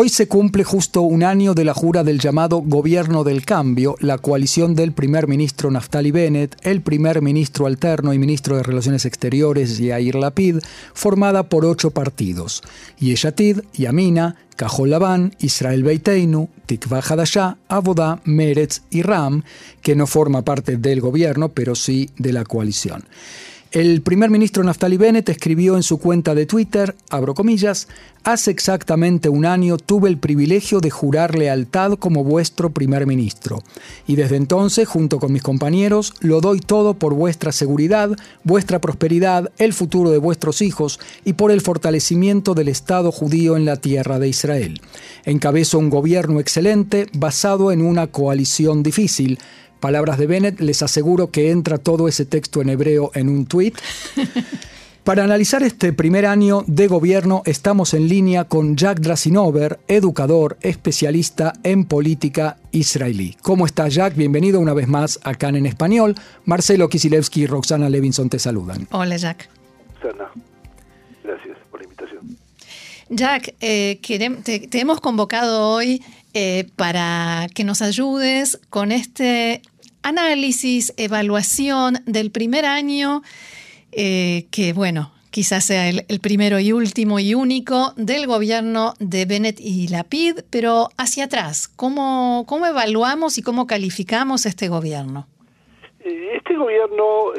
Hoy 0.00 0.10
se 0.10 0.28
cumple 0.28 0.62
justo 0.62 1.02
un 1.02 1.24
año 1.24 1.54
de 1.54 1.64
la 1.64 1.74
jura 1.74 2.04
del 2.04 2.20
llamado 2.20 2.62
Gobierno 2.64 3.24
del 3.24 3.44
Cambio, 3.44 3.96
la 3.98 4.18
coalición 4.18 4.76
del 4.76 4.92
primer 4.92 5.26
ministro 5.26 5.72
Naftali 5.72 6.12
Bennett, 6.12 6.54
el 6.62 6.82
primer 6.82 7.20
ministro 7.20 7.66
alterno 7.66 8.12
y 8.12 8.18
ministro 8.20 8.56
de 8.56 8.62
Relaciones 8.62 9.04
Exteriores 9.06 9.78
Yair 9.78 10.14
Lapid, 10.14 10.58
formada 10.94 11.48
por 11.48 11.64
ocho 11.64 11.90
partidos: 11.90 12.62
Yeshatid, 13.00 13.62
Yamina, 13.72 14.36
Cajol 14.54 14.90
Labán, 14.90 15.34
Israel 15.40 15.82
Beiteinu, 15.82 16.48
Tikva 16.66 17.00
Hadashah, 17.00 17.56
Abodá, 17.66 18.20
Meretz 18.22 18.82
y 18.90 19.02
Ram, 19.02 19.42
que 19.82 19.96
no 19.96 20.06
forma 20.06 20.42
parte 20.42 20.76
del 20.76 21.00
gobierno, 21.00 21.48
pero 21.48 21.74
sí 21.74 22.10
de 22.18 22.32
la 22.32 22.44
coalición. 22.44 23.02
El 23.70 24.00
primer 24.00 24.30
ministro 24.30 24.64
Naftali 24.64 24.96
Bennett 24.96 25.28
escribió 25.28 25.76
en 25.76 25.82
su 25.82 25.98
cuenta 25.98 26.34
de 26.34 26.46
Twitter, 26.46 26.96
abro 27.10 27.34
comillas, 27.34 27.86
hace 28.24 28.50
exactamente 28.50 29.28
un 29.28 29.44
año 29.44 29.76
tuve 29.76 30.08
el 30.08 30.16
privilegio 30.16 30.80
de 30.80 30.88
jurar 30.88 31.36
lealtad 31.36 31.98
como 31.98 32.24
vuestro 32.24 32.70
primer 32.70 33.06
ministro, 33.06 33.62
y 34.06 34.16
desde 34.16 34.36
entonces, 34.36 34.88
junto 34.88 35.18
con 35.18 35.34
mis 35.34 35.42
compañeros, 35.42 36.14
lo 36.20 36.40
doy 36.40 36.60
todo 36.60 36.94
por 36.94 37.12
vuestra 37.12 37.52
seguridad, 37.52 38.16
vuestra 38.42 38.80
prosperidad, 38.80 39.52
el 39.58 39.74
futuro 39.74 40.10
de 40.10 40.18
vuestros 40.18 40.62
hijos 40.62 40.98
y 41.26 41.34
por 41.34 41.50
el 41.50 41.60
fortalecimiento 41.60 42.54
del 42.54 42.68
Estado 42.68 43.12
judío 43.12 43.54
en 43.58 43.66
la 43.66 43.76
tierra 43.76 44.18
de 44.18 44.28
Israel. 44.28 44.80
Encabezo 45.26 45.78
un 45.78 45.90
gobierno 45.90 46.40
excelente 46.40 47.06
basado 47.12 47.70
en 47.70 47.82
una 47.82 48.06
coalición 48.06 48.82
difícil, 48.82 49.38
Palabras 49.80 50.18
de 50.18 50.26
Bennett, 50.26 50.60
les 50.60 50.82
aseguro 50.82 51.30
que 51.30 51.50
entra 51.50 51.78
todo 51.78 52.08
ese 52.08 52.24
texto 52.24 52.60
en 52.60 52.68
hebreo 52.68 53.10
en 53.14 53.28
un 53.28 53.46
tuit. 53.46 53.76
Para 55.08 55.24
analizar 55.24 55.62
este 55.62 55.94
primer 55.94 56.26
año 56.26 56.64
de 56.66 56.86
gobierno 56.86 57.40
estamos 57.46 57.94
en 57.94 58.08
línea 58.08 58.44
con 58.44 58.76
Jack 58.76 59.00
Drasinover, 59.00 59.78
educador, 59.88 60.58
especialista 60.60 61.54
en 61.62 61.86
política 61.86 62.58
israelí. 62.72 63.34
¿Cómo 63.40 63.64
está 63.64 63.88
Jack? 63.88 64.16
Bienvenido 64.16 64.60
una 64.60 64.74
vez 64.74 64.86
más 64.86 65.18
acá 65.22 65.48
en 65.48 65.64
Español. 65.64 66.14
Marcelo 66.44 66.90
Kisilevsky 66.90 67.44
y 67.44 67.46
Roxana 67.46 67.88
Levinson 67.88 68.28
te 68.28 68.38
saludan. 68.38 68.86
Hola 68.90 69.16
Jack. 69.16 69.48
gracias 71.24 71.56
por 71.70 71.80
la 71.80 71.84
invitación. 71.84 72.36
Jack, 73.08 73.54
eh, 73.60 73.98
te, 74.70 74.78
hemos 74.78 75.00
convocado 75.00 75.70
hoy 75.70 76.02
eh, 76.34 76.66
para 76.76 77.46
que 77.54 77.64
nos 77.64 77.82
ayudes 77.82 78.60
con 78.70 78.92
este 78.92 79.62
análisis, 80.02 80.92
evaluación 80.96 81.98
del 82.06 82.30
primer 82.30 82.64
año, 82.64 83.22
eh, 83.92 84.46
que 84.50 84.72
bueno, 84.72 85.12
quizás 85.30 85.64
sea 85.64 85.88
el, 85.88 86.20
primero 86.20 86.58
y 86.58 86.72
último 86.72 87.18
y 87.18 87.34
único 87.34 87.92
del 87.96 88.26
gobierno 88.26 88.94
de 89.00 89.24
Bennett 89.24 89.60
y 89.60 89.88
Lapid, 89.88 90.40
pero 90.50 90.88
hacia 90.96 91.24
atrás, 91.24 91.68
¿cómo, 91.68 92.44
cómo 92.46 92.66
evaluamos 92.66 93.38
y 93.38 93.42
cómo 93.42 93.66
calificamos 93.66 94.46
este 94.46 94.68
gobierno? 94.68 95.26
Este 96.04 96.56
gobierno 96.56 97.32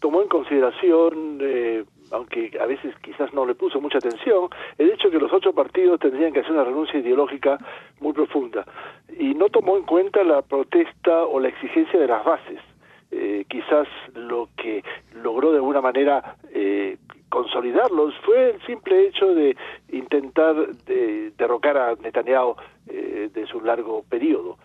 tomó 0.00 0.22
en 0.22 0.28
consideración 0.28 1.38
aunque 2.10 2.50
a 2.60 2.66
veces 2.66 2.94
quizás 3.02 3.32
no 3.34 3.46
le 3.46 3.54
puso 3.54 3.80
mucha 3.80 3.98
atención, 3.98 4.48
el 4.78 4.90
hecho 4.90 5.10
que 5.10 5.18
los 5.18 5.32
ocho 5.32 5.52
partidos 5.52 6.00
tendrían 6.00 6.32
que 6.32 6.40
hacer 6.40 6.52
una 6.52 6.64
renuncia 6.64 6.98
ideológica 6.98 7.58
muy 8.00 8.12
profunda 8.12 8.64
y 9.18 9.34
no 9.34 9.48
tomó 9.48 9.76
en 9.76 9.84
cuenta 9.84 10.22
la 10.22 10.42
protesta 10.42 11.24
o 11.24 11.40
la 11.40 11.48
exigencia 11.48 11.98
de 11.98 12.06
las 12.06 12.24
bases. 12.24 12.60
Eh, 13.12 13.44
quizás 13.48 13.86
lo 14.14 14.48
que 14.56 14.82
logró 15.14 15.52
de 15.52 15.58
alguna 15.58 15.80
manera 15.80 16.36
eh, 16.52 16.98
consolidarlos 17.28 18.14
fue 18.24 18.50
el 18.50 18.66
simple 18.66 19.06
hecho 19.06 19.32
de 19.32 19.56
intentar 19.92 20.74
de, 20.84 21.30
derrocar 21.38 21.76
a 21.76 21.94
Netanyahu 21.94 22.56
eh, 22.88 23.30
de 23.32 23.46
su 23.46 23.60
largo 23.60 24.02
periodo. 24.08 24.58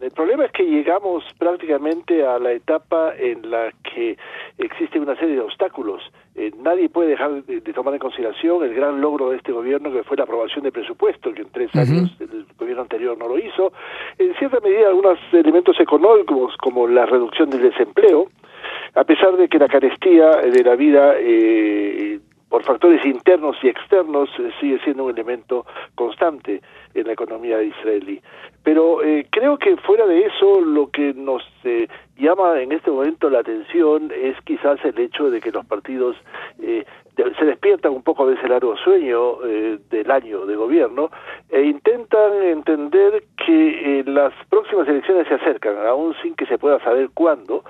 el 0.00 0.10
problema 0.10 0.46
es 0.46 0.52
que 0.52 0.64
llegamos 0.64 1.24
prácticamente 1.38 2.26
a 2.26 2.38
la 2.40 2.52
etapa 2.52 3.14
en 3.16 3.48
la 3.48 3.68
que 3.94 4.16
existe 4.58 4.98
una 5.00 5.16
serie 5.16 5.36
de 5.36 5.40
obstáculos. 5.40 6.02
Eh, 6.34 6.52
nadie 6.58 6.88
puede 6.88 7.10
dejar 7.10 7.42
de, 7.44 7.60
tomar 7.72 7.94
en 7.94 8.00
consideración 8.00 8.62
el 8.64 8.74
gran 8.74 9.00
logro 9.00 9.30
de 9.30 9.36
este 9.36 9.52
gobierno 9.52 9.92
que 9.92 10.02
fue 10.02 10.16
la 10.16 10.24
aprobación 10.24 10.64
de 10.64 10.72
presupuesto, 10.72 11.32
que 11.32 11.42
en 11.42 11.50
tres 11.50 11.74
años 11.74 12.14
el 12.20 12.46
gobierno 12.58 12.82
anterior 12.82 13.16
no 13.18 13.28
lo 13.28 13.38
hizo. 13.38 13.72
En 14.18 14.34
cierta 14.36 14.60
medida 14.60 14.88
algunos 14.88 15.18
elementos 15.32 15.78
económicos 15.80 16.56
como 16.58 16.86
la 16.86 17.06
reducción 17.06 17.50
del 17.50 17.62
desempleo, 17.62 18.28
a 18.94 19.04
pesar 19.04 19.36
de 19.36 19.48
que 19.48 19.58
la 19.58 19.68
carestía 19.68 20.30
de 20.42 20.64
la 20.64 20.76
vida 20.76 21.14
eh, 21.18 22.20
por 22.48 22.64
factores 22.64 23.04
internos 23.04 23.56
y 23.62 23.68
externos 23.68 24.28
eh, 24.38 24.50
sigue 24.60 24.78
siendo 24.80 25.04
un 25.04 25.10
elemento 25.10 25.66
constante 25.94 26.62
en 27.00 27.06
la 27.06 27.12
economía 27.12 27.62
israelí. 27.62 28.20
Pero 28.62 29.02
eh, 29.02 29.26
creo 29.30 29.58
que 29.58 29.76
fuera 29.78 30.06
de 30.06 30.26
eso 30.26 30.60
lo 30.60 30.90
que 30.90 31.14
nos 31.14 31.42
eh, 31.64 31.88
llama 32.16 32.60
en 32.60 32.72
este 32.72 32.90
momento 32.90 33.30
la 33.30 33.40
atención 33.40 34.12
es 34.14 34.36
quizás 34.44 34.78
el 34.84 34.98
hecho 34.98 35.30
de 35.30 35.40
que 35.40 35.50
los 35.50 35.64
partidos 35.64 36.16
se 36.58 37.44
despiertan 37.44 37.92
un 37.92 38.02
poco 38.02 38.26
de 38.26 38.34
ese 38.34 38.48
largo 38.48 38.76
sueño 38.76 39.38
del 39.90 40.10
año 40.10 40.46
de 40.46 40.56
gobierno 40.56 41.10
e 41.48 41.62
intentan 41.62 42.42
entender 42.42 43.24
que 43.44 44.02
las 44.06 44.32
próximas 44.48 44.88
elecciones 44.88 45.26
se 45.28 45.34
acercan, 45.34 45.76
aún 45.86 46.14
sin 46.22 46.34
que 46.34 46.46
se 46.46 46.58
pueda 46.58 46.82
saber 46.82 47.10
cuándo. 47.14 47.64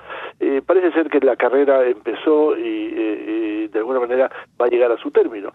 parece 0.66 0.92
ser 0.92 1.08
que 1.08 1.20
la 1.20 1.36
carrera 1.36 1.86
empezó 1.86 2.56
y 2.56 3.68
de 3.68 3.78
alguna 3.78 4.00
manera 4.00 4.30
va 4.60 4.66
a 4.66 4.68
llegar 4.68 4.92
a 4.92 4.96
su 4.98 5.10
término. 5.10 5.52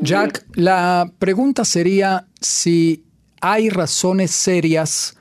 Jack, 0.00 0.44
la 0.54 1.06
pregunta 1.18 1.64
sería 1.64 2.26
si 2.40 3.04
hay 3.40 3.70
razones 3.70 4.30
serias 4.30 5.15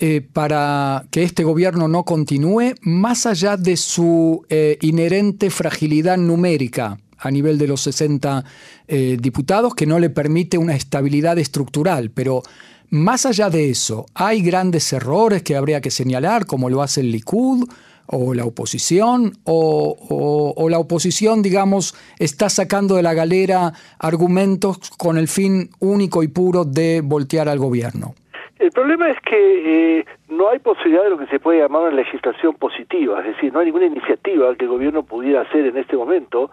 eh, 0.00 0.20
para 0.20 1.06
que 1.10 1.24
este 1.24 1.42
gobierno 1.42 1.88
no 1.88 2.04
continúe, 2.04 2.74
más 2.82 3.26
allá 3.26 3.56
de 3.56 3.76
su 3.76 4.44
eh, 4.48 4.78
inherente 4.80 5.50
fragilidad 5.50 6.16
numérica 6.16 6.98
a 7.18 7.30
nivel 7.32 7.58
de 7.58 7.66
los 7.66 7.80
60 7.80 8.44
eh, 8.86 9.16
diputados, 9.20 9.74
que 9.74 9.86
no 9.86 9.98
le 9.98 10.08
permite 10.08 10.56
una 10.56 10.76
estabilidad 10.76 11.36
estructural, 11.38 12.10
pero 12.10 12.42
más 12.90 13.26
allá 13.26 13.50
de 13.50 13.70
eso, 13.70 14.06
¿hay 14.14 14.40
grandes 14.40 14.92
errores 14.92 15.42
que 15.42 15.56
habría 15.56 15.80
que 15.80 15.90
señalar, 15.90 16.46
como 16.46 16.70
lo 16.70 16.82
hace 16.82 17.00
el 17.00 17.10
Likud? 17.10 17.68
o 18.10 18.32
la 18.32 18.46
oposición, 18.46 19.38
o, 19.44 20.66
la 20.70 20.78
oposición, 20.78 21.42
digamos, 21.42 21.94
está 22.18 22.48
sacando 22.48 22.94
de 22.94 23.02
la 23.02 23.12
galera 23.12 23.74
argumentos 23.98 24.78
con 24.96 25.18
el 25.18 25.28
fin 25.28 25.70
único 25.78 26.22
y 26.22 26.28
puro 26.28 26.64
de 26.64 27.02
voltear 27.02 27.50
al 27.50 27.58
gobierno. 27.58 28.14
El 28.58 28.72
problema 28.72 29.08
es 29.08 29.20
que 29.20 29.98
eh, 30.00 30.04
no 30.28 30.48
hay 30.48 30.58
posibilidad 30.58 31.04
de 31.04 31.10
lo 31.10 31.18
que 31.18 31.26
se 31.26 31.38
puede 31.38 31.60
llamar 31.60 31.82
una 31.82 31.92
legislación 31.92 32.54
positiva, 32.54 33.20
es 33.20 33.26
decir, 33.36 33.52
no 33.52 33.60
hay 33.60 33.66
ninguna 33.66 33.86
iniciativa 33.86 34.54
que 34.56 34.64
el 34.64 34.70
gobierno 34.70 35.04
pudiera 35.04 35.42
hacer 35.42 35.66
en 35.66 35.76
este 35.76 35.96
momento, 35.96 36.50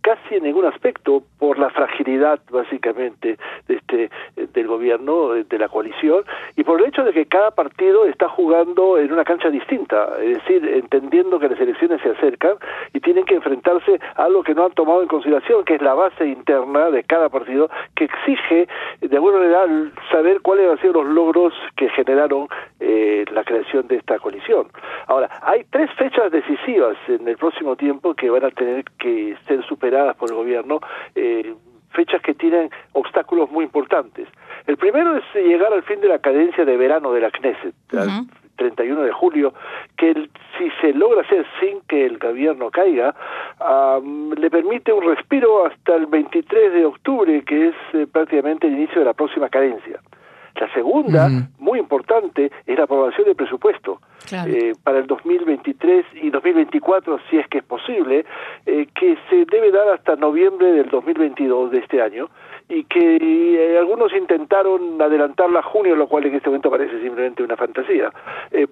casi 0.00 0.36
en 0.36 0.44
ningún 0.44 0.64
aspecto, 0.66 1.22
por 1.38 1.58
la 1.58 1.70
fragilidad 1.70 2.40
básicamente 2.50 3.38
de 3.66 3.74
este 3.74 4.10
del 4.54 4.66
gobierno, 4.66 5.30
de 5.30 5.58
la 5.58 5.68
coalición, 5.68 6.24
y 6.56 6.64
por 6.64 6.80
el 6.80 6.88
hecho 6.88 7.04
de 7.04 7.12
que 7.12 7.26
cada 7.26 7.50
partido 7.50 8.06
está 8.06 8.28
jugando 8.28 8.98
en 8.98 9.12
una 9.12 9.24
cancha 9.24 9.50
distinta, 9.50 10.10
es 10.20 10.38
decir, 10.38 10.66
entendiendo 10.66 11.38
que 11.38 11.48
las 11.48 11.60
elecciones 11.60 12.00
se 12.02 12.10
acercan 12.10 12.56
y 12.92 13.00
tienen 13.00 13.24
que 13.24 13.34
enfrentarse 13.34 14.00
a 14.16 14.24
algo 14.24 14.42
que 14.42 14.54
no 14.54 14.64
han 14.64 14.72
tomado 14.72 15.02
en 15.02 15.08
consideración, 15.08 15.64
que 15.64 15.74
es 15.74 15.82
la 15.82 15.94
base 15.94 16.26
interna 16.26 16.90
de 16.90 17.04
cada 17.04 17.28
partido, 17.28 17.70
que 17.94 18.04
exige 18.04 18.68
de 19.00 19.16
alguna 19.16 19.38
manera 19.38 19.92
saber 20.10 20.40
cuáles 20.40 20.70
han 20.70 20.80
sido 20.80 21.02
los 21.02 21.06
logros 21.06 21.54
que 21.76 21.88
generaron 21.90 22.48
eh, 22.80 23.24
la 23.32 23.44
creación 23.44 23.86
de 23.88 23.96
esta 23.96 24.18
coalición. 24.18 24.68
Ahora, 25.06 25.28
hay 25.42 25.64
tres 25.70 25.90
fechas 25.94 26.30
decisivas 26.30 26.96
en 27.08 27.26
el 27.26 27.36
próximo 27.36 27.76
tiempo 27.76 28.14
que 28.14 28.30
van 28.30 28.44
a 28.44 28.50
tener 28.50 28.84
que 28.98 29.36
ser 29.46 29.57
por 30.16 30.30
el 30.30 30.36
gobierno, 30.36 30.80
eh, 31.14 31.54
fechas 31.90 32.20
que 32.22 32.34
tienen 32.34 32.70
obstáculos 32.92 33.50
muy 33.50 33.64
importantes. 33.64 34.28
El 34.66 34.76
primero 34.76 35.16
es 35.16 35.24
llegar 35.34 35.72
al 35.72 35.82
fin 35.82 36.00
de 36.00 36.08
la 36.08 36.18
cadencia 36.18 36.64
de 36.64 36.76
verano 36.76 37.12
de 37.12 37.20
la 37.20 37.30
Knesset, 37.30 37.74
al 37.92 38.26
31 38.56 39.02
de 39.02 39.12
julio, 39.12 39.54
que 39.96 40.28
si 40.58 40.70
se 40.80 40.92
logra 40.92 41.22
hacer 41.22 41.46
sin 41.60 41.80
que 41.88 42.04
el 42.04 42.18
gobierno 42.18 42.70
caiga, 42.70 43.14
le 44.36 44.50
permite 44.50 44.92
un 44.92 45.04
respiro 45.04 45.66
hasta 45.66 45.96
el 45.96 46.06
23 46.06 46.72
de 46.74 46.84
octubre, 46.84 47.42
que 47.44 47.68
es 47.68 47.74
eh, 47.94 48.06
prácticamente 48.10 48.66
el 48.66 48.74
inicio 48.74 49.00
de 49.00 49.06
la 49.06 49.14
próxima 49.14 49.48
cadencia. 49.48 50.00
La 50.58 50.72
segunda, 50.72 51.28
muy 51.58 51.68
muy 51.68 51.78
importante 51.78 52.50
es 52.66 52.78
la 52.78 52.84
aprobación 52.84 53.26
del 53.26 53.36
presupuesto 53.36 54.00
eh, 54.32 54.72
para 54.82 55.00
el 55.00 55.06
2023 55.06 56.06
y 56.22 56.30
2024, 56.30 57.18
si 57.28 57.36
es 57.36 57.46
que 57.48 57.58
es 57.58 57.64
posible, 57.64 58.24
eh, 58.64 58.86
que 58.94 59.18
se 59.28 59.44
debe 59.44 59.70
dar 59.70 59.88
hasta 59.88 60.16
noviembre 60.16 60.72
del 60.72 60.88
2022 60.88 61.70
de 61.70 61.78
este 61.78 62.00
año 62.00 62.30
y 62.70 62.84
que 62.84 63.18
eh, 63.20 63.78
algunos 63.78 64.12
intentaron 64.14 65.00
adelantarla 65.00 65.60
a 65.60 65.62
junio, 65.62 65.94
lo 65.94 66.08
cual 66.08 66.24
en 66.24 66.36
este 66.36 66.48
momento 66.48 66.70
parece 66.70 67.00
simplemente 67.02 67.42
una 67.42 67.56
fantasía, 67.56 68.10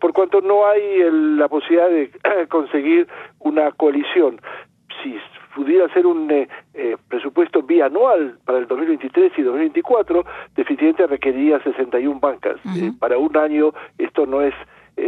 por 0.01 0.13
cuanto 0.13 0.41
no 0.41 0.67
hay 0.67 1.05
la 1.11 1.49
posibilidad 1.49 1.91
de 1.91 2.11
conseguir 2.49 3.09
una 3.41 3.73
coalición. 3.73 4.41
Si 5.03 5.19
pudiera 5.57 5.89
ser 5.95 6.07
un 6.07 6.31
eh, 6.31 6.49
eh, 6.75 6.97
presupuesto 7.09 7.63
bianual 7.63 8.39
para 8.45 8.59
el 8.59 8.67
2023 8.67 9.33
y 9.39 9.43
2024, 9.43 10.23
definitivamente 10.55 11.07
requeriría 11.07 11.63
61 11.63 12.21
bancas. 12.21 12.57
Eh, 12.77 12.93
para 13.01 13.17
un 13.17 13.35
año 13.39 13.73
esto 13.97 14.27
no 14.27 14.43
es 14.43 14.55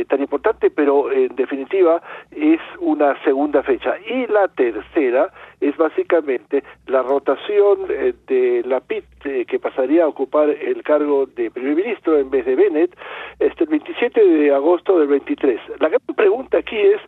tan 0.08 0.20
importante, 0.20 0.70
pero 0.70 1.10
en 1.10 1.34
definitiva 1.34 2.02
es 2.30 2.60
una 2.78 3.16
segunda 3.24 3.62
fecha. 3.62 3.94
Y 4.06 4.26
la 4.26 4.46
tercera 4.48 5.32
es 5.62 5.74
básicamente 5.78 6.62
la 6.86 7.02
rotación 7.02 7.86
de 7.88 8.62
la 8.66 8.80
PIT, 8.80 9.46
que 9.46 9.58
pasaría 9.58 10.04
a 10.04 10.08
ocupar 10.08 10.50
el 10.50 10.82
cargo 10.82 11.24
de 11.24 11.50
primer 11.50 11.74
ministro 11.74 12.18
en 12.18 12.28
vez 12.28 12.44
de 12.44 12.54
Bennett, 12.54 12.94
este, 13.38 13.64
el 13.64 13.70
27 13.70 14.26
de 14.26 14.54
agosto 14.54 14.98
del 14.98 15.08
23. 15.08 15.58
La 15.80 15.88
gran 15.88 16.02
pregunta 16.14 16.58
aquí 16.58 16.76
es, 16.76 17.00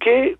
¿qué 0.00 0.36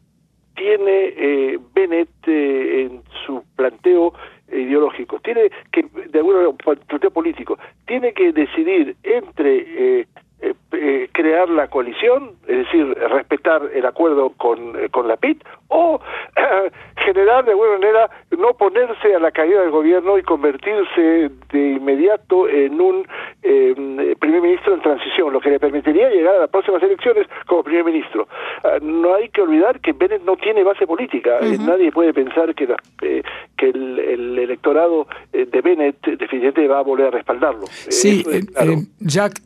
tiene 0.54 1.14
eh, 1.16 1.58
Bennett 1.74 2.08
eh, 2.26 2.82
en 2.82 3.02
su 3.26 3.42
planteo 3.56 4.14
ideológico, 4.52 5.18
tiene 5.20 5.50
que, 5.72 5.82
de 5.82 6.18
alguna 6.18 6.52
planteo 6.52 7.10
político, 7.10 7.58
tiene 7.86 8.12
que 8.12 8.32
decidir 8.32 8.96
entre 9.02 10.00
eh, 10.00 10.06
eh, 10.40 10.52
eh, 10.72 11.08
crear 11.12 11.48
la 11.48 11.69
coalición, 11.69 12.32
es 12.48 12.58
decir, 12.58 12.84
respetar 13.08 13.70
el 13.72 13.86
acuerdo 13.86 14.31
con, 14.31 14.76
eh, 14.76 14.88
con 14.90 15.06
la 15.06 15.16
PIT, 15.16 15.42
o 15.69 16.00
generar 16.96 17.44
de 17.44 17.52
alguna 17.52 17.78
manera 17.78 18.10
no 18.36 18.52
ponerse 18.54 19.14
a 19.14 19.20
la 19.20 19.31
caída 19.31 19.60
del 19.60 19.70
gobierno 19.70 20.19
y 20.19 20.22
convertirse 20.22 21.31
de 21.50 21.70
inmediato 21.70 22.48
en 22.48 22.81
un 22.81 23.06
primer 23.40 24.42
ministro 24.42 24.75
en 24.75 24.82
transición, 24.82 25.32
lo 25.32 25.40
que 25.40 25.50
le 25.50 25.60
permitiría 25.60 26.10
llegar 26.10 26.34
a 26.37 26.40
las 26.40 26.50
próximas 26.50 26.82
elecciones 26.82 27.26
como 27.46 27.62
primer 27.62 27.84
ministro. 27.84 28.26
Ah, 28.64 28.78
no 28.82 29.14
hay 29.14 29.28
que 29.28 29.42
olvidar 29.42 29.80
que 29.80 29.92
Bennett 29.92 30.22
no 30.25 30.37
tiene 30.37 30.64
base 30.64 30.87
política, 30.87 31.38
nadie 31.60 31.92
puede 31.92 32.12
pensar 32.12 32.54
que, 32.54 32.66
que 33.56 33.69
el, 33.69 34.38
electorado 34.38 35.06
de 35.32 35.60
Bennett 35.60 36.04
definitivamente 36.04 36.66
va 36.66 36.80
a 36.80 36.82
volver 36.82 37.06
a 37.06 37.10
respaldarlo. 37.10 37.66
Sí, 37.69 38.25
Jack 39.00 39.40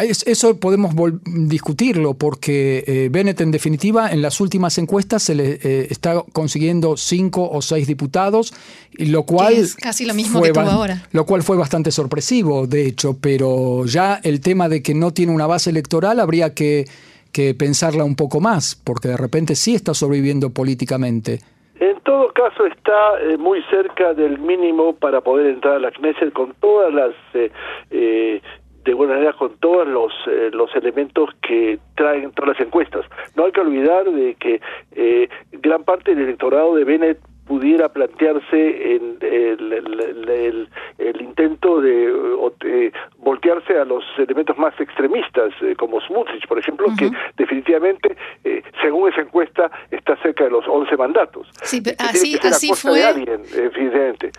eso 0.00 0.58
podemos 0.58 0.94
discutirlo 1.24 2.14
porque 2.14 2.84
eh, 2.86 3.08
Bennett 3.10 3.40
en 3.40 3.50
definitiva 3.50 4.10
en 4.10 4.22
las 4.22 4.40
últimas 4.40 4.78
encuestas 4.78 5.22
se 5.22 5.34
le 5.34 5.52
eh, 5.62 5.86
está 5.90 6.22
consiguiendo 6.32 6.96
cinco 6.96 7.48
o 7.50 7.62
seis 7.62 7.86
diputados, 7.86 8.54
lo 8.98 9.24
cual 9.24 9.54
es 9.54 9.74
casi 9.76 10.04
lo 10.04 10.14
mismo 10.14 10.42
que 10.42 10.52
tuvo 10.52 10.62
ahora. 10.62 11.02
Lo 11.12 11.26
cual 11.26 11.42
fue 11.42 11.56
bastante 11.56 11.90
sorpresivo, 11.90 12.66
de 12.66 12.86
hecho, 12.86 13.16
pero 13.20 13.84
ya 13.86 14.20
el 14.22 14.40
tema 14.40 14.68
de 14.68 14.82
que 14.82 14.94
no 14.94 15.12
tiene 15.12 15.32
una 15.32 15.46
base 15.46 15.70
electoral 15.70 16.20
habría 16.20 16.54
que, 16.54 16.84
que 17.32 17.54
pensarla 17.54 18.04
un 18.04 18.16
poco 18.16 18.40
más, 18.40 18.80
porque 18.82 19.08
de 19.08 19.16
repente 19.16 19.54
sí 19.54 19.74
está 19.74 19.94
sobreviviendo 19.94 20.50
políticamente. 20.50 21.40
En 21.80 21.98
todo 22.00 22.30
caso 22.34 22.66
está 22.66 23.20
eh, 23.22 23.38
muy 23.38 23.62
cerca 23.70 24.12
del 24.12 24.38
mínimo 24.38 24.94
para 24.94 25.22
poder 25.22 25.46
entrar 25.46 25.76
a 25.76 25.78
la 25.78 25.90
Knesset 25.90 26.30
con 26.32 26.52
todas 26.60 26.92
las 26.92 27.14
eh, 27.90 28.42
de 28.84 28.94
buena 28.94 29.14
manera 29.14 29.32
con 29.34 29.56
todos 29.58 29.86
los, 29.86 30.12
eh, 30.26 30.50
los 30.52 30.74
elementos 30.74 31.30
que 31.42 31.78
traen 31.96 32.32
todas 32.32 32.56
las 32.56 32.66
encuestas. 32.66 33.04
No 33.36 33.44
hay 33.44 33.52
que 33.52 33.60
olvidar 33.60 34.10
de 34.10 34.34
que 34.34 34.60
eh, 34.92 35.28
gran 35.52 35.84
parte 35.84 36.14
del 36.14 36.24
electorado 36.24 36.74
de 36.74 36.84
Bennett 36.84 37.18
pudiera 37.46 37.88
plantearse 37.88 38.94
en 38.94 39.18
el, 39.20 40.68
el, 40.98 41.20
intento 41.20 41.80
de, 41.80 42.92
voltearse 43.18 43.76
a 43.76 43.84
los 43.84 44.04
elementos 44.18 44.56
más 44.56 44.72
extremistas, 44.78 45.52
eh, 45.60 45.74
como 45.76 46.00
Smutrich, 46.00 46.46
por 46.46 46.60
ejemplo, 46.60 46.86
que 46.96 47.10
definitivamente, 47.36 48.16
según 48.80 49.10
esa 49.10 49.22
encuesta, 49.22 49.68
está 49.90 50.16
cerca 50.22 50.44
de 50.44 50.50
los 50.50 50.64
11 50.68 50.96
mandatos. 50.96 51.48
Sí, 51.62 51.82
así, 51.98 52.38
así 52.40 52.70
fue. 52.72 53.02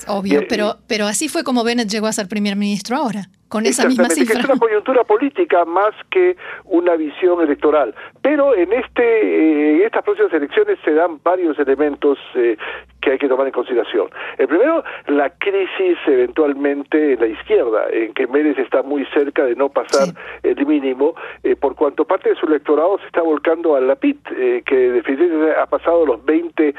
Obvio, 0.07 0.43
pero, 0.47 0.77
pero 0.87 1.05
así 1.05 1.27
fue 1.27 1.43
como 1.43 1.65
Bennett 1.65 1.89
llegó 1.89 2.07
a 2.07 2.13
ser 2.13 2.29
primer 2.29 2.55
ministro 2.55 2.95
ahora 2.95 3.27
con 3.51 3.65
esa 3.65 3.85
misma 3.85 4.09
cifra. 4.09 4.39
es 4.39 4.45
una 4.45 4.57
coyuntura 4.57 5.03
política 5.03 5.65
más 5.65 5.93
que 6.09 6.37
una 6.63 6.95
visión 6.95 7.41
electoral. 7.41 7.93
Pero 8.21 8.55
en 8.55 8.71
este, 8.71 9.03
eh, 9.03 9.75
en 9.75 9.81
estas 9.81 10.03
próximas 10.03 10.31
elecciones 10.31 10.79
se 10.85 10.93
dan 10.93 11.19
varios 11.21 11.59
elementos 11.59 12.17
eh, 12.35 12.55
que 13.01 13.11
hay 13.11 13.17
que 13.17 13.27
tomar 13.27 13.47
en 13.47 13.51
consideración. 13.51 14.07
El 14.37 14.47
primero, 14.47 14.85
la 15.07 15.31
crisis 15.31 15.97
eventualmente 16.07 17.13
en 17.13 17.19
la 17.19 17.27
izquierda, 17.27 17.87
en 17.91 18.13
que 18.13 18.25
Mérez 18.25 18.57
está 18.57 18.83
muy 18.83 19.05
cerca 19.13 19.43
de 19.43 19.55
no 19.55 19.67
pasar 19.67 20.13
el 20.43 20.65
mínimo, 20.65 21.15
eh, 21.43 21.57
por 21.57 21.75
cuanto 21.75 22.05
parte 22.05 22.29
de 22.29 22.35
su 22.35 22.45
electorado 22.45 22.99
se 22.99 23.07
está 23.07 23.21
volcando 23.21 23.75
a 23.75 23.81
la 23.81 23.95
PIT, 23.95 24.63
que 24.65 24.75
definitivamente 24.91 25.59
ha 25.59 25.65
pasado 25.65 26.05
los 26.05 26.23
20, 26.23 26.73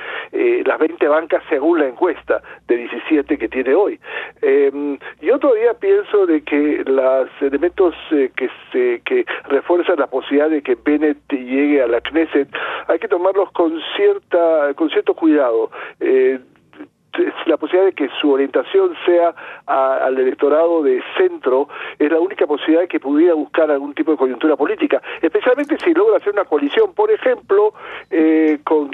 las 0.65 0.79
20 0.79 1.09
bancas 1.09 1.43
según 1.51 1.81
la 1.81 1.89
encuesta 1.89 2.41
de 2.67 2.77
17 2.79 3.37
que 3.37 3.49
tiene 3.49 3.75
hoy. 3.75 4.01
Yo 5.21 5.39
todavía 5.39 5.75
pienso 5.75 6.27
de 6.27 6.43
que 6.43 6.83
los 6.85 7.29
elementos 7.41 7.95
eh, 8.11 8.31
que 8.37 8.51
se 8.73 9.01
que 9.05 9.25
refuerzan 9.49 10.01
la 10.01 10.09
posibilidad 10.09 10.51
de 10.51 10.63
que 10.63 10.75
Bennett 10.75 11.19
llegue 11.31 11.81
a 11.81 11.87
la 11.87 12.01
Knesset 12.01 12.49
hay 12.89 12.99
que 12.99 13.07
tomarlos 13.07 13.53
con 13.53 13.81
cierta 13.97 14.75
con 14.75 14.91
cierto 14.91 15.15
cuidado. 15.15 15.71
Eh, 16.01 16.41
la 17.47 17.57
posibilidad 17.57 17.91
de 17.91 17.95
que 17.95 18.09
su 18.21 18.31
orientación 18.31 18.97
sea 19.05 19.35
al 19.67 20.19
electorado 20.19 20.83
de 20.83 21.03
centro 21.17 21.69
es 21.99 22.11
la 22.11 22.19
única 22.19 22.47
posibilidad 22.47 22.81
de 22.81 22.89
que 22.89 23.01
pudiera 23.01 23.35
buscar 23.35 23.71
algún 23.71 23.95
tipo 23.95 24.13
de 24.13 24.17
coyuntura 24.17 24.57
política, 24.57 25.03
especialmente 25.21 25.77
si 25.79 25.93
logra 25.93 26.17
hacer 26.17 26.33
una 26.33 26.45
coalición, 26.45 26.95
por 26.95 27.11
ejemplo, 27.11 27.75
eh, 28.11 28.61
con 28.65 28.91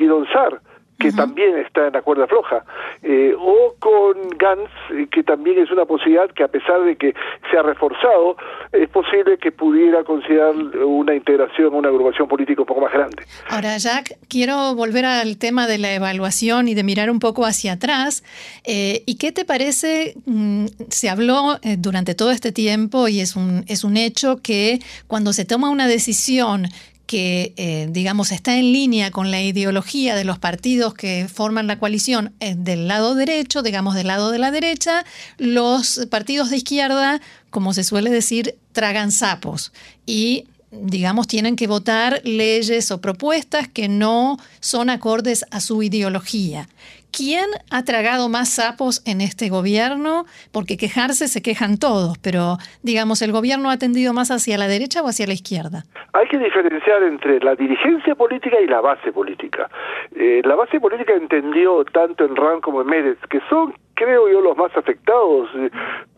Que 0.98 1.12
también 1.12 1.56
está 1.58 1.86
en 1.86 1.92
la 1.92 2.02
cuerda 2.02 2.26
floja, 2.26 2.64
eh, 3.02 3.32
o 3.38 3.74
con 3.78 4.30
Gantz, 4.36 4.70
eh, 4.90 5.06
que 5.10 5.22
también 5.22 5.58
es 5.58 5.70
una 5.70 5.84
posibilidad 5.84 6.28
que 6.30 6.42
a 6.42 6.48
pesar 6.48 6.82
de 6.82 6.96
que 6.96 7.14
se 7.50 7.56
ha 7.56 7.62
reforzado, 7.62 8.36
es 8.72 8.88
posible 8.88 9.38
que 9.38 9.52
pudiera 9.52 10.02
considerar 10.02 10.54
una 10.56 11.14
integración, 11.14 11.72
una 11.74 11.88
agrupación 11.88 12.26
política 12.26 12.62
un 12.62 12.66
poco 12.66 12.80
más 12.80 12.92
grande. 12.92 13.22
Ahora, 13.48 13.78
Jack, 13.78 14.18
quiero 14.28 14.74
volver 14.74 15.04
al 15.04 15.38
tema 15.38 15.68
de 15.68 15.78
la 15.78 15.94
evaluación 15.94 16.66
y 16.66 16.74
de 16.74 16.82
mirar 16.82 17.10
un 17.10 17.20
poco 17.20 17.46
hacia 17.46 17.74
atrás. 17.74 18.24
Eh, 18.64 19.04
¿Y 19.06 19.18
qué 19.18 19.30
te 19.30 19.44
parece? 19.44 20.14
Mm, 20.26 20.66
se 20.88 21.08
habló 21.08 21.58
durante 21.78 22.16
todo 22.16 22.32
este 22.32 22.50
tiempo 22.50 23.06
y 23.06 23.20
es 23.20 23.36
un, 23.36 23.64
es 23.68 23.84
un 23.84 23.96
hecho 23.96 24.38
que 24.42 24.80
cuando 25.06 25.32
se 25.32 25.44
toma 25.44 25.70
una 25.70 25.86
decisión 25.86 26.66
que, 27.08 27.54
eh, 27.56 27.88
digamos, 27.90 28.32
está 28.32 28.56
en 28.58 28.70
línea 28.70 29.10
con 29.10 29.30
la 29.30 29.42
ideología 29.42 30.14
de 30.14 30.24
los 30.24 30.38
partidos 30.38 30.92
que 30.92 31.26
forman 31.26 31.66
la 31.66 31.78
coalición 31.78 32.34
eh, 32.38 32.54
del 32.54 32.86
lado 32.86 33.14
derecho, 33.14 33.62
digamos, 33.62 33.94
del 33.94 34.08
lado 34.08 34.30
de 34.30 34.38
la 34.38 34.50
derecha, 34.50 35.06
los 35.38 36.06
partidos 36.10 36.50
de 36.50 36.58
izquierda, 36.58 37.22
como 37.48 37.72
se 37.72 37.82
suele 37.82 38.10
decir, 38.10 38.56
tragan 38.72 39.10
sapos 39.10 39.72
y 40.04 40.44
digamos, 40.70 41.26
tienen 41.26 41.56
que 41.56 41.66
votar 41.66 42.20
leyes 42.24 42.90
o 42.90 43.00
propuestas 43.00 43.68
que 43.68 43.88
no 43.88 44.38
son 44.60 44.90
acordes 44.90 45.46
a 45.50 45.60
su 45.60 45.82
ideología. 45.82 46.68
¿Quién 47.10 47.46
ha 47.70 47.84
tragado 47.84 48.28
más 48.28 48.50
sapos 48.50 49.02
en 49.06 49.20
este 49.20 49.48
gobierno? 49.48 50.24
Porque 50.52 50.76
quejarse 50.76 51.28
se 51.28 51.42
quejan 51.42 51.78
todos, 51.78 52.18
pero 52.18 52.58
digamos, 52.82 53.22
¿el 53.22 53.32
gobierno 53.32 53.70
ha 53.70 53.78
tendido 53.78 54.12
más 54.12 54.30
hacia 54.30 54.58
la 54.58 54.68
derecha 54.68 55.02
o 55.02 55.08
hacia 55.08 55.26
la 55.26 55.32
izquierda? 55.32 55.84
Hay 56.12 56.28
que 56.28 56.38
diferenciar 56.38 57.02
entre 57.02 57.40
la 57.40 57.54
dirigencia 57.54 58.14
política 58.14 58.60
y 58.60 58.66
la 58.66 58.80
base 58.80 59.12
política. 59.12 59.68
Eh, 60.14 60.42
la 60.44 60.54
base 60.54 60.80
política 60.80 61.14
entendió 61.14 61.84
tanto 61.84 62.24
en 62.24 62.36
RAN 62.36 62.60
como 62.60 62.82
en 62.82 62.88
Mérez 62.88 63.18
que 63.28 63.40
son 63.48 63.74
creo 63.98 64.28
yo, 64.28 64.40
los 64.40 64.56
más 64.56 64.74
afectados 64.76 65.48
eh, 65.56 65.70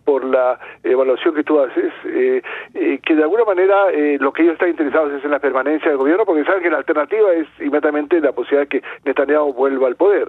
por 0.05 0.25
la 0.25 0.59
evaluación 0.83 1.35
que 1.35 1.45
tú 1.45 1.61
haces, 1.61 1.93
eh, 2.05 2.43
eh, 2.75 2.99
que 3.05 3.15
de 3.15 3.23
alguna 3.23 3.45
manera 3.45 3.87
lo 4.19 4.33
que 4.33 4.43
ellos 4.43 4.55
están 4.55 4.71
interesados 4.71 5.13
es 5.13 5.25
en 5.25 5.31
la 5.31 5.39
permanencia 5.39 5.89
del 5.89 5.99
gobierno, 5.99 6.25
porque 6.25 6.45
saben 6.45 6.63
que 6.63 6.71
la 6.71 6.79
alternativa 6.79 7.33
es 7.33 7.47
inmediatamente 7.59 8.21
la 8.21 8.33
posibilidad 8.33 8.69
de 8.69 8.81
que 8.81 8.87
Netanyahu 9.05 9.53
vuelva 9.55 9.87
al 9.87 9.97
poder. 9.97 10.29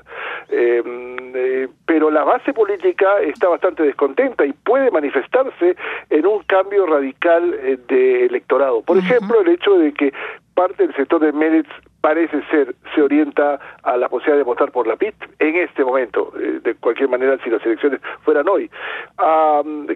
Pero 1.86 2.12
la 2.12 2.24
base 2.24 2.53
política 2.53 3.20
está 3.22 3.50
bastante 3.50 3.84
descontenta 3.84 4.46
y 4.46 4.53
puede 4.53 4.91
manifestarse 4.91 5.75
en 6.10 6.25
un 6.25 6.44
cambio 6.44 6.86
radical 6.86 7.51
de 7.88 8.25
electorado. 8.25 8.82
Por 8.82 8.98
ejemplo, 8.98 9.41
el 9.41 9.50
hecho 9.50 9.77
de 9.77 9.94
que 9.94 10.13
parte 10.62 10.86
del 10.86 10.96
sector 10.96 11.20
de 11.20 11.32
Meretz 11.32 11.68
parece 12.01 12.39
ser, 12.51 12.75
se 12.94 13.01
orienta 13.01 13.60
a 13.82 13.98
la 13.98 14.10
posibilidad 14.10 14.38
de 14.38 14.44
votar 14.44 14.72
por 14.72 14.86
la 14.86 14.96
PIT 14.96 15.15
en 15.39 15.56
este 15.56 15.84
momento, 15.84 16.32
eh, 16.39 16.60
de 16.63 16.75
cualquier 16.75 17.10
manera 17.10 17.39
si 17.44 17.50
las 17.50 17.65
elecciones 17.65 18.00
fueran 18.24 18.48
hoy. 18.48 18.70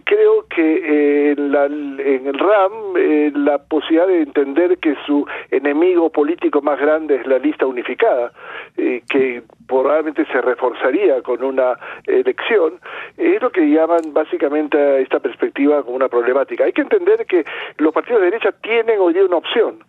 creo 0.06 0.48
que 0.50 0.68
eh, 0.84 1.32
en, 1.38 2.28
el 2.28 2.40
RAM 2.40 2.72
eh, 2.98 3.32
la 3.36 3.60
posibilidad 3.60 4.08
de 4.08 4.22
entender 4.24 4.80
que 4.80 4.96
su 5.06 5.28
enemigo 5.52 6.10
político 6.10 6.64
más 6.64 6.80
grande 6.80 7.18
es 7.18 7.28
la 7.28 7.38
lista 7.38 7.68
unificada, 7.68 8.32
que 8.76 9.44
probablemente 9.68 10.26
se 10.26 10.42
reforzaría 10.42 11.22
con 11.22 11.44
una 11.44 11.78
elección, 12.06 12.80
es 13.18 13.42
lo 13.42 13.52
que 13.52 13.70
llaman 13.70 14.14
básicamente 14.14 14.78
a 14.78 14.98
esta 14.98 15.20
perspectiva 15.20 15.84
como 15.84 15.96
una 15.96 16.10
problemática. 16.10 16.66
Hay 16.66 16.74
que 16.74 16.82
entender 16.82 17.26
que 17.28 17.46
los 17.78 17.94
partidos 17.94 18.22
de 18.22 18.32
derecha 18.32 18.52
tienen 18.64 19.00
hoy 19.00 19.14
día 19.14 19.26
una 19.26 19.38
opción, 19.38 19.80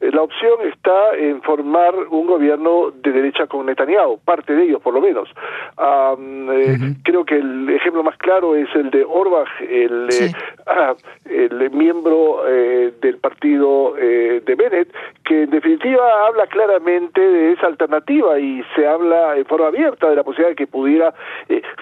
la 0.00 0.22
opción 0.22 0.58
está 0.72 1.14
en 1.16 1.40
formar 1.42 1.94
un 2.10 2.26
gobierno 2.26 2.90
de 2.90 3.12
derecha 3.12 3.46
con 3.46 3.66
Netanyahu, 3.66 4.18
parte 4.24 4.54
de 4.54 4.64
ellos 4.64 4.82
por 4.82 4.94
lo 4.94 5.00
menos. 5.00 5.28
Eh, 5.78 6.76
creo 7.02 7.24
que 7.24 7.36
el 7.36 7.70
ejemplo 7.70 8.02
más 8.02 8.16
claro 8.18 8.56
es 8.56 8.68
el 8.74 8.90
de 8.90 9.04
Orbach, 9.04 9.48
el, 9.60 10.08
eh, 10.10 10.32
ah, 10.66 10.94
el 11.24 11.70
miembro 11.70 12.42
del 12.44 13.18
partido 13.18 13.94
de 13.94 14.54
Bennett, 14.56 14.92
que 15.24 15.44
en 15.44 15.50
definitiva 15.50 16.26
habla 16.26 16.46
claramente 16.46 17.20
de 17.20 17.52
esa 17.52 17.66
alternativa 17.66 18.38
y 18.38 18.62
se 18.74 18.86
habla 18.86 19.36
en 19.36 19.44
forma 19.46 19.68
abierta 19.68 20.08
de 20.10 20.16
la 20.16 20.22
posibilidad 20.22 20.50
de 20.50 20.56
que 20.56 20.66
pudiera 20.66 21.14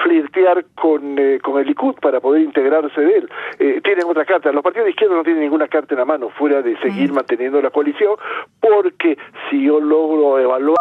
flirtear 0.03 0.65
con, 0.75 1.17
con 1.43 1.61
el 1.61 1.67
Likud 1.67 1.95
para 2.01 2.21
poder 2.21 2.43
integrarse 2.43 3.01
de 3.01 3.19
él. 3.19 3.83
tienen 3.83 4.07
otra 4.07 4.25
carta. 4.25 4.53
Los 4.53 4.63
partidos 4.63 4.87
de 4.87 4.91
izquierda 4.91 5.17
no 5.17 5.25
tienen 5.25 5.43
ninguna 5.43 5.69
carta 5.69 5.95
en 5.95 5.99
la 5.99 6.05
mano 6.05 6.31
fuera 6.31 6.63
de 6.63 6.77
seguir 6.79 7.13
manteniendo 7.13 7.61
la 7.61 7.71
coalición 7.71 8.02
porque 8.61 9.19
si 9.51 9.65
yo 9.65 9.81
logro 9.81 10.39
evaluar 10.39 10.77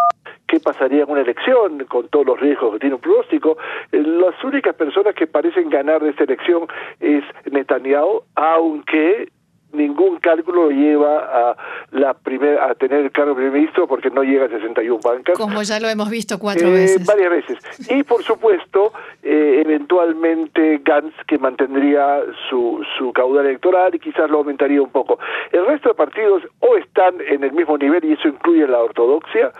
qué 0.47 0.59
pasaría 0.59 1.03
en 1.03 1.09
una 1.09 1.21
elección, 1.21 1.85
con 1.85 2.09
todos 2.09 2.25
los 2.25 2.39
riesgos 2.39 2.73
que 2.73 2.79
tiene 2.79 2.95
un 2.95 3.01
pronóstico, 3.01 3.57
eh, 3.91 4.03
las 4.03 4.43
únicas 4.43 4.75
personas 4.75 5.15
que 5.15 5.25
parecen 5.25 5.69
ganar 5.69 6.01
de 6.01 6.09
esta 6.09 6.25
elección 6.25 6.67
es 6.99 7.23
Netanyahu, 7.49 8.23
aunque 8.35 9.29
ningún 9.73 10.19
cálculo 10.19 10.69
lleva 10.69 11.19
a 11.19 11.57
la 11.91 12.13
primera 12.13 12.69
a 12.69 12.75
tener 12.75 13.01
el 13.01 13.11
cargo 13.11 13.31
de 13.31 13.35
primer 13.35 13.53
ministro 13.53 13.87
porque 13.87 14.09
no 14.09 14.23
llega 14.23 14.45
a 14.45 14.49
61 14.49 14.99
bancas. 15.03 15.37
Como 15.37 15.61
ya 15.63 15.79
lo 15.79 15.89
hemos 15.89 16.09
visto 16.09 16.39
cuatro 16.39 16.67
eh, 16.67 16.71
veces. 16.71 17.05
Varias 17.05 17.29
veces. 17.29 17.91
Y 17.91 18.03
por 18.03 18.23
supuesto, 18.23 18.91
eh, 19.23 19.61
eventualmente 19.65 20.81
Gantz 20.83 21.15
que 21.27 21.37
mantendría 21.37 22.21
su, 22.49 22.83
su 22.97 23.11
caudal 23.13 23.45
electoral 23.45 23.95
y 23.95 23.99
quizás 23.99 24.29
lo 24.29 24.39
aumentaría 24.39 24.81
un 24.81 24.91
poco. 24.91 25.19
El 25.51 25.65
resto 25.65 25.89
de 25.89 25.95
partidos 25.95 26.43
o 26.59 26.77
están 26.77 27.15
en 27.21 27.43
el 27.43 27.51
mismo 27.53 27.77
nivel 27.77 28.03
y 28.05 28.13
eso 28.13 28.27
incluye 28.27 28.67
la 28.67 28.79
ortodoxia 28.79 29.51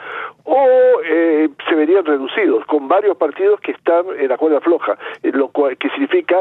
o 0.44 0.68
eh, 1.06 1.50
se 1.68 1.76
verían 1.76 2.06
reducidos 2.06 2.66
con 2.66 2.88
varios 2.88 3.18
partidos 3.18 3.60
que 3.62 3.72
están 3.72 4.06
en 4.18 4.28
la 4.28 4.38
cuerda 4.38 4.60
floja, 4.62 4.98
lo 5.24 5.50
cual 5.50 5.78
que 5.78 5.90
significa 5.90 6.38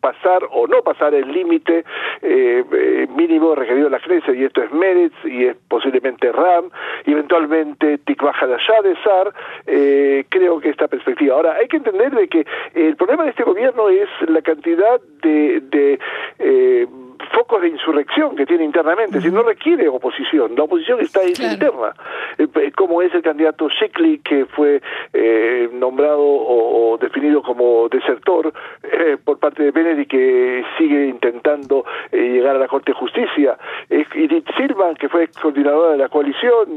pasar 0.00 0.42
o 0.50 0.66
no 0.66 0.82
pasar 0.82 1.14
el 1.14 1.30
límite 1.30 1.84
eh, 2.22 2.64
eh, 2.72 3.06
mínimo 3.14 3.54
requerido 3.54 3.86
de 3.86 3.90
la 3.90 4.00
Knesset, 4.00 4.34
y 4.34 4.44
esto 4.44 4.62
es 4.62 4.72
Meretz, 4.72 5.14
y 5.24 5.46
es 5.46 5.56
posiblemente 5.68 6.32
RAM, 6.32 6.70
y 7.06 7.12
eventualmente 7.12 7.98
Tikva 7.98 8.32
allá 8.40 8.82
de 8.82 8.96
SAR, 9.02 9.34
eh, 9.66 10.24
creo 10.28 10.60
que 10.60 10.70
esta 10.70 10.88
perspectiva. 10.88 11.36
Ahora, 11.36 11.56
hay 11.60 11.68
que 11.68 11.76
entender 11.76 12.12
de 12.12 12.28
que 12.28 12.46
el 12.74 12.96
problema 12.96 13.24
de 13.24 13.30
este 13.30 13.44
gobierno 13.44 13.88
es 13.88 14.08
la 14.28 14.42
cantidad 14.42 15.00
de, 15.22 15.60
de 15.60 15.98
eh, 16.38 16.86
focos 17.32 17.62
de 17.62 17.68
insurrección 17.68 18.36
que 18.36 18.46
tiene 18.46 18.64
internamente, 18.64 19.20
si 19.20 19.30
no 19.30 19.42
requiere 19.42 19.88
oposición, 19.88 20.54
la 20.56 20.64
oposición 20.64 21.00
está 21.00 21.20
interna, 21.26 21.94
eh, 22.38 22.72
como 22.76 23.02
es 23.02 23.14
el 23.14 23.22
candidato 23.22 23.68
Shikli 23.68 24.18
que 24.18 24.46
fue 24.46 24.80
eh, 25.12 25.68
nombrado 25.72 26.22
o, 26.22 26.98
definido 27.00 27.42
como 27.42 27.88
desertor 27.88 28.52
eh, 28.82 29.16
por 29.22 29.38
parte 29.38 29.62
de 29.62 29.70
Benedict 29.70 30.10
que 30.10 30.64
sigue 30.76 31.06
intentando 31.06 31.84
llegar 32.10 32.56
a 32.56 32.58
la 32.58 32.68
Corte 32.68 32.92
de 32.92 32.98
Justicia, 32.98 33.56
Edith 33.88 34.48
Silva 34.56 34.94
que 34.94 35.08
fue 35.08 35.28
coordinadora 35.28 35.92
de 35.92 35.98
la 35.98 36.08
coalición, 36.08 36.74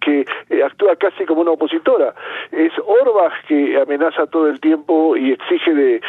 que 0.00 0.24
actúa 0.64 0.96
casi 0.96 1.24
como 1.24 1.40
una 1.40 1.52
opositora, 1.52 2.14
es 2.52 2.72
Orbach 2.78 3.32
que 3.48 3.78
amenaza 3.78 4.26
todo 4.26 4.48
el 4.48 4.60
tiempo 4.60 5.16
y 5.16 5.32
exige 5.32 5.74
de, 5.74 6.00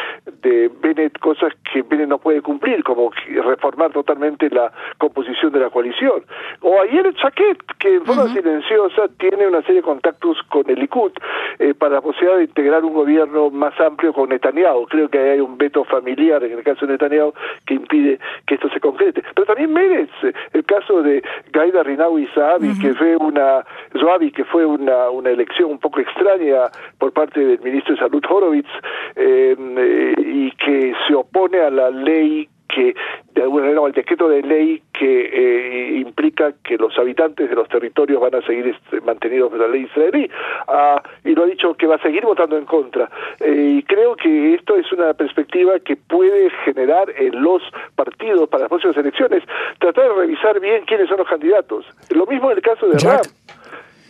de 0.42 0.70
Bennett 0.80 1.18
cosas 1.18 1.52
que 1.72 1.82
Bennett 1.82 2.08
no 2.08 2.18
puede 2.18 2.42
cumplir, 2.42 2.82
como 2.84 3.10
reformar 3.26 3.75
totalmente 3.92 4.48
la 4.50 4.72
composición 4.98 5.52
de 5.52 5.60
la 5.60 5.70
coalición. 5.70 6.24
O 6.60 6.80
ayer 6.80 7.12
Chaquet, 7.14 7.58
que 7.78 7.96
en 7.96 8.04
forma 8.04 8.28
silenciosa 8.28 9.02
tiene 9.18 9.46
una 9.46 9.60
serie 9.62 9.76
de 9.76 9.82
contactos 9.82 10.38
con 10.48 10.68
el 10.68 10.78
Likud 10.78 11.12
eh, 11.58 11.74
para 11.74 11.96
la 11.96 12.00
posibilidad 12.00 12.38
de 12.38 12.44
integrar 12.44 12.84
un 12.84 12.94
gobierno 12.94 13.50
más 13.50 13.78
amplio 13.80 14.12
con 14.12 14.28
Netanyahu. 14.28 14.86
Creo 14.86 15.08
que 15.08 15.18
hay 15.18 15.40
un 15.40 15.56
veto 15.58 15.84
familiar 15.84 16.42
en 16.44 16.52
el 16.58 16.64
caso 16.64 16.86
de 16.86 16.92
Netanyahu 16.92 17.32
que 17.66 17.74
impide 17.74 18.18
que 18.46 18.54
esto 18.54 18.68
se 18.70 18.80
concrete. 18.80 19.22
Pero 19.34 19.46
también 19.46 19.72
Mérez, 19.72 20.10
el 20.52 20.64
caso 20.64 21.02
de 21.02 21.22
Gaida 21.52 21.82
Rinawi 21.82 22.26
Zahavi, 22.34 22.78
que 22.78 22.94
fue 22.94 23.16
una 23.16 23.64
Zoabi, 23.98 24.30
que 24.32 24.44
fue 24.44 24.64
una, 24.64 25.10
una 25.10 25.30
elección 25.30 25.70
un 25.70 25.78
poco 25.78 26.00
extraña 26.00 26.70
por 26.98 27.12
parte 27.12 27.40
del 27.40 27.60
ministro 27.60 27.94
de 27.94 28.00
Salud 28.00 28.22
Horowitz 28.28 28.68
eh, 29.14 29.56
eh, 29.58 30.14
y 30.18 30.50
que 30.52 30.94
se 31.06 31.14
opone 31.14 31.60
a 31.60 31.70
la 31.70 31.90
ley 31.90 32.48
que 32.68 32.94
de 33.34 33.42
alguna 33.42 33.64
manera 33.64 33.86
el 33.86 33.92
decreto 33.92 34.28
de 34.28 34.42
ley 34.42 34.82
que 34.92 35.30
eh, 35.32 35.98
implica 35.98 36.52
que 36.64 36.76
los 36.76 36.96
habitantes 36.98 37.48
de 37.48 37.54
los 37.54 37.68
territorios 37.68 38.20
van 38.20 38.34
a 38.34 38.42
seguir 38.46 38.66
este, 38.68 39.00
mantenidos 39.02 39.52
de 39.52 39.58
la 39.58 39.68
ley 39.68 39.82
israelí. 39.82 40.30
Ah, 40.68 41.02
y 41.24 41.34
lo 41.34 41.44
ha 41.44 41.46
dicho 41.46 41.74
que 41.74 41.86
va 41.86 41.96
a 41.96 42.02
seguir 42.02 42.24
votando 42.24 42.56
en 42.56 42.64
contra. 42.64 43.10
Eh, 43.40 43.76
y 43.78 43.82
creo 43.82 44.16
que 44.16 44.54
esto 44.54 44.76
es 44.76 44.90
una 44.92 45.12
perspectiva 45.14 45.78
que 45.80 45.96
puede 45.96 46.50
generar 46.64 47.12
en 47.16 47.42
los 47.42 47.62
partidos 47.94 48.48
para 48.48 48.62
las 48.62 48.68
próximas 48.70 48.96
elecciones 48.96 49.42
tratar 49.78 50.08
de 50.08 50.14
revisar 50.14 50.58
bien 50.60 50.84
quiénes 50.86 51.08
son 51.08 51.18
los 51.18 51.28
candidatos. 51.28 51.84
Lo 52.10 52.26
mismo 52.26 52.50
en 52.50 52.56
el 52.56 52.62
caso 52.62 52.86
de 52.88 52.98
Ram 52.98 53.20
eh, 53.20 53.45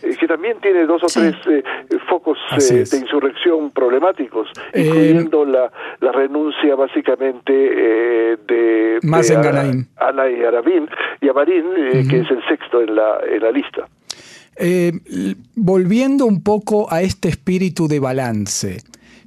que 0.01 0.27
también 0.27 0.57
tiene 0.61 0.85
dos 0.85 1.03
o 1.03 1.07
tres 1.07 1.35
eh, 1.49 1.63
focos 2.09 2.37
eh, 2.51 2.83
de 2.89 2.97
insurrección 2.97 3.71
problemáticos, 3.71 4.49
incluyendo 4.73 5.45
la, 5.45 5.71
la 5.99 6.11
renuncia 6.11 6.75
básicamente 6.75 7.51
de, 7.51 8.99
Más 9.03 9.29
en 9.29 9.87
Ana 9.97 10.29
y 10.29 10.43
Arabín 10.43 10.87
y 11.21 11.29
Amarín, 11.29 11.65
que 12.09 12.19
es 12.19 12.31
el 12.31 12.43
sexto 12.47 12.81
en 12.81 12.95
la, 12.95 13.19
en 13.29 13.41
la 13.41 13.51
lista. 13.51 13.87
volviendo 15.55 16.25
un 16.25 16.43
poco 16.43 16.91
a 16.91 17.01
este 17.01 17.29
espíritu 17.29 17.87
de 17.87 17.99
balance, 17.99 18.77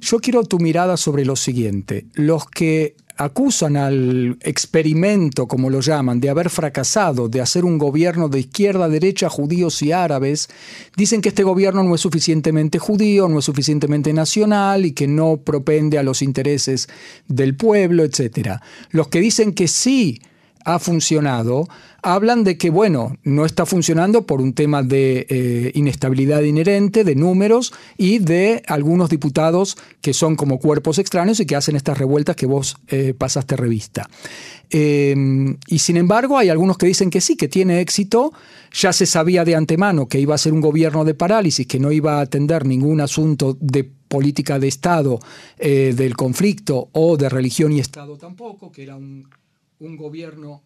yo 0.01 0.19
quiero 0.19 0.43
tu 0.43 0.59
mirada 0.59 0.97
sobre 0.97 1.23
lo 1.25 1.35
siguiente. 1.35 2.07
Los 2.13 2.49
que 2.49 2.95
acusan 3.17 3.77
al 3.77 4.37
experimento, 4.41 5.47
como 5.47 5.69
lo 5.69 5.79
llaman, 5.79 6.19
de 6.19 6.29
haber 6.29 6.49
fracasado, 6.49 7.29
de 7.29 7.39
hacer 7.39 7.65
un 7.65 7.77
gobierno 7.77 8.27
de 8.29 8.39
izquierda, 8.39 8.89
derecha, 8.89 9.29
judíos 9.29 9.81
y 9.83 9.91
árabes, 9.91 10.49
dicen 10.97 11.21
que 11.21 11.29
este 11.29 11.43
gobierno 11.43 11.83
no 11.83 11.93
es 11.93 12.01
suficientemente 12.01 12.79
judío, 12.79 13.27
no 13.27 13.39
es 13.39 13.45
suficientemente 13.45 14.11
nacional 14.11 14.85
y 14.85 14.93
que 14.93 15.07
no 15.07 15.37
propende 15.37 15.99
a 15.99 16.03
los 16.03 16.23
intereses 16.23 16.89
del 17.27 17.55
pueblo, 17.55 18.03
etc. 18.03 18.57
Los 18.89 19.07
que 19.09 19.19
dicen 19.19 19.53
que 19.53 19.67
sí 19.67 20.19
ha 20.65 20.79
funcionado, 20.79 21.67
hablan 22.01 22.43
de 22.43 22.57
que, 22.57 22.69
bueno, 22.69 23.17
no 23.23 23.45
está 23.45 23.65
funcionando 23.65 24.25
por 24.25 24.41
un 24.41 24.53
tema 24.53 24.83
de 24.83 25.25
eh, 25.29 25.71
inestabilidad 25.75 26.41
inherente, 26.41 27.03
de 27.03 27.15
números 27.15 27.73
y 27.97 28.19
de 28.19 28.63
algunos 28.67 29.09
diputados 29.09 29.77
que 30.01 30.13
son 30.13 30.35
como 30.35 30.59
cuerpos 30.59 30.99
extraños 30.99 31.39
y 31.39 31.45
que 31.45 31.55
hacen 31.55 31.75
estas 31.75 31.97
revueltas 31.97 32.35
que 32.35 32.45
vos 32.45 32.77
eh, 32.87 33.13
pasaste 33.17 33.55
revista. 33.55 34.09
Em, 34.69 35.57
y 35.67 35.79
sin 35.79 35.97
embargo, 35.97 36.37
hay 36.37 36.49
algunos 36.49 36.77
que 36.77 36.85
dicen 36.85 37.09
que 37.09 37.21
sí, 37.21 37.35
que 37.35 37.47
tiene 37.47 37.81
éxito. 37.81 38.31
Ya 38.73 38.93
se 38.93 39.05
sabía 39.05 39.43
de 39.43 39.55
antemano 39.55 40.07
que 40.07 40.19
iba 40.19 40.33
a 40.33 40.37
ser 40.37 40.53
un 40.53 40.61
gobierno 40.61 41.03
de 41.03 41.13
parálisis, 41.13 41.67
que 41.67 41.79
no 41.79 41.91
iba 41.91 42.19
a 42.19 42.21
atender 42.21 42.65
ningún 42.65 43.01
asunto 43.01 43.57
de 43.59 43.83
política 43.83 44.59
de 44.59 44.67
Estado, 44.67 45.19
eh, 45.57 45.93
del 45.95 46.15
conflicto 46.15 46.89
o 46.93 47.17
de 47.17 47.29
religión 47.29 47.71
y 47.71 47.79
Estado 47.79 48.17
tampoco, 48.17 48.71
que 48.71 48.83
era 48.83 48.95
un 48.95 49.25
un 49.81 49.97
gobierno 49.97 50.61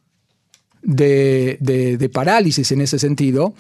de, 0.84 2.10
parálisis 2.14 2.72
en 2.72 2.82
ese 2.82 3.00
sentido, 3.00 3.54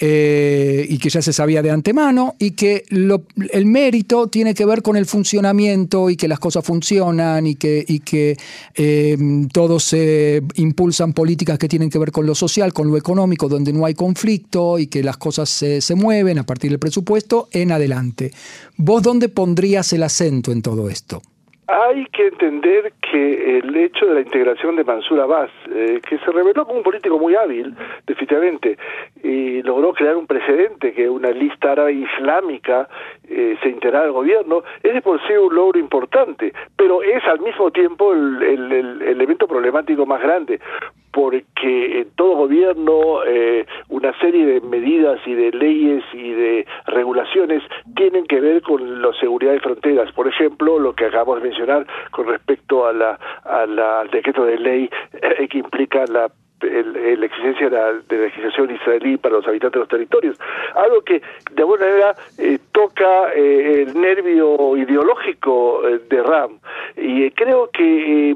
eh, 0.00 0.86
y 0.88 0.98
que 0.98 1.10
ya 1.10 1.20
se 1.20 1.32
sabía 1.32 1.60
de 1.60 1.72
antemano, 1.72 2.36
y 2.38 2.52
que 2.52 2.84
el 2.88 3.66
mérito 3.66 4.28
tiene 4.28 4.54
que 4.54 4.64
ver 4.64 4.80
con 4.80 4.96
el 4.96 5.06
funcionamiento 5.06 6.08
y 6.08 6.16
que 6.16 6.28
las 6.28 6.38
cosas 6.38 6.64
funcionan 6.64 7.48
y 7.48 7.56
que, 7.56 7.84
y 7.88 7.98
que 8.00 8.36
em, 8.74 9.48
todos 9.48 9.82
se 9.82 10.42
impulsan 10.54 11.14
políticas 11.14 11.58
que 11.58 11.68
tienen 11.68 11.90
que 11.90 11.98
ver 11.98 12.12
con 12.12 12.26
lo 12.26 12.36
social, 12.36 12.72
con 12.72 12.88
lo 12.88 12.96
económico, 12.96 13.48
donde 13.48 13.72
no 13.72 13.86
hay 13.86 13.94
conflicto 13.94 14.78
y 14.78 14.86
que 14.86 15.02
las 15.02 15.16
cosas 15.16 15.48
se, 15.48 15.80
se 15.80 15.96
mueven 15.96 16.38
a 16.38 16.46
partir 16.46 16.70
del 16.70 16.78
presupuesto 16.78 17.48
en 17.50 17.72
adelante. 17.72 18.30
¿Vos 18.76 19.02
dónde 19.02 19.28
pondrías 19.28 19.92
el 19.92 20.04
acento 20.04 20.52
en 20.52 20.62
todo 20.62 20.88
esto? 20.90 21.22
Hay 21.70 22.06
que 22.06 22.28
entender 22.28 22.94
que 23.02 23.58
el 23.58 23.76
hecho 23.76 24.06
de 24.06 24.14
la 24.14 24.20
integración 24.22 24.76
de 24.76 24.84
Mansur 24.84 25.20
Abbas, 25.20 25.50
eh, 25.70 26.00
que 26.08 26.16
se 26.16 26.32
reveló 26.32 26.64
como 26.64 26.78
un 26.78 26.82
político 26.82 27.18
muy 27.18 27.34
hábil, 27.34 27.74
definitivamente, 28.06 28.78
y 29.22 29.60
logró 29.60 29.92
crear 29.92 30.16
un 30.16 30.26
precedente 30.26 30.94
que 30.94 31.10
una 31.10 31.30
lista 31.30 31.72
árabe 31.72 31.92
islámica 31.92 32.88
eh, 33.28 33.58
se 33.62 33.68
integrara 33.68 34.06
al 34.06 34.12
gobierno, 34.12 34.62
es 34.82 34.94
de 34.94 35.02
por 35.02 35.20
sí 35.26 35.34
un 35.34 35.54
logro 35.54 35.78
importante, 35.78 36.54
pero 36.74 37.02
es 37.02 37.22
al 37.24 37.40
mismo 37.40 37.70
tiempo 37.70 38.14
el, 38.14 38.42
el, 38.42 38.72
el 38.72 39.02
elemento 39.02 39.46
problemático 39.46 40.06
más 40.06 40.22
grande, 40.22 40.60
porque 41.12 42.00
en 42.00 42.10
todo 42.14 42.36
gobierno 42.36 43.24
eh, 43.26 43.66
una 43.88 44.18
serie 44.20 44.46
de 44.46 44.60
medidas 44.62 45.18
y 45.26 45.34
de 45.34 45.50
leyes 45.50 46.04
y 46.14 46.30
de 46.30 46.47
tienen 47.94 48.26
que 48.26 48.40
ver 48.40 48.62
con 48.62 49.02
la 49.02 49.12
seguridad 49.20 49.52
de 49.52 49.60
fronteras. 49.60 50.12
Por 50.12 50.28
ejemplo, 50.28 50.78
lo 50.78 50.94
que 50.94 51.06
acabamos 51.06 51.42
de 51.42 51.48
mencionar 51.48 51.86
con 52.10 52.26
respecto 52.26 52.86
a 52.86 52.92
la, 52.92 53.18
al 53.44 54.10
decreto 54.10 54.44
de 54.44 54.58
ley 54.58 54.90
eh, 55.12 55.48
que 55.48 55.58
implica 55.58 56.04
la 56.06 56.30
la 56.60 57.26
existencia 57.26 57.70
de 57.70 57.76
la, 57.76 57.92
legislación 58.08 58.74
israelí 58.74 59.16
para 59.16 59.36
los 59.36 59.46
habitantes 59.46 59.74
de 59.74 59.78
los 59.78 59.88
territorios. 59.88 60.36
Algo 60.74 61.02
que 61.02 61.22
de 61.52 61.62
alguna 61.62 61.86
manera 61.86 62.14
eh, 62.36 62.58
toca 62.72 63.30
el 63.30 63.94
nervio 63.94 64.76
ideológico 64.76 65.82
de 66.10 66.22
RAM. 66.22 66.58
Y 66.96 67.30
creo 67.30 67.70
que 67.70 68.34